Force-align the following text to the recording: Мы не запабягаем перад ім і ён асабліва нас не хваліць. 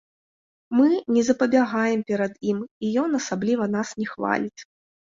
Мы 0.77 0.87
не 1.17 1.21
запабягаем 1.27 2.01
перад 2.09 2.33
ім 2.53 2.65
і 2.85 2.93
ён 3.07 3.23
асабліва 3.23 3.73
нас 3.79 3.87
не 4.03 4.13
хваліць. 4.17 4.61